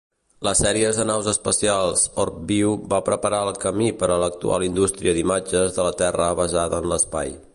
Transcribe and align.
Les 0.45 0.59
sèries 0.65 0.99
de 0.99 1.03
naus 1.09 1.27
espacials 1.31 2.05
OrbView 2.23 2.73
va 2.95 3.01
preparar 3.11 3.43
el 3.49 3.61
camí 3.65 3.91
per 4.01 4.11
a 4.15 4.19
l'actual 4.25 4.67
indústria 4.71 5.15
d'imatges 5.19 5.77
de 5.79 5.89
la 5.89 5.95
Terra 6.03 6.33
basada 6.45 6.81
en 6.85 6.91
l'espai. 6.95 7.35